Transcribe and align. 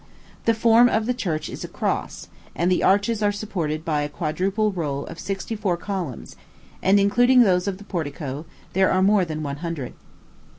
The 0.45 0.55
form 0.55 0.89
of 0.89 1.05
the 1.05 1.13
church 1.13 1.47
is 1.47 1.63
a 1.63 1.67
cross, 1.67 2.27
and 2.55 2.71
"the 2.71 2.81
arches 2.81 3.21
are 3.21 3.31
supported 3.31 3.85
by 3.85 4.01
a 4.01 4.09
quadruple 4.09 4.71
row 4.71 5.03
of 5.03 5.19
sixty 5.19 5.55
four 5.55 5.77
columns; 5.77 6.35
and, 6.81 6.99
including 6.99 7.43
those 7.43 7.67
of 7.67 7.77
the 7.77 7.83
portico, 7.83 8.45
there 8.73 8.89
are 8.91 9.03
more 9.03 9.25
than 9.25 9.43
one 9.43 9.57
hundred. 9.57 9.93